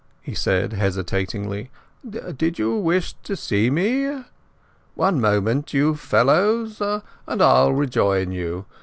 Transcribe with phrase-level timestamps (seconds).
[0.23, 1.69] he said hesitatingly.
[2.35, 4.23] "Did you wish to see me?
[4.95, 8.65] One moment, you fellows, and I'll rejoin you.